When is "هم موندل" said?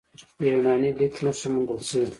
1.47-1.79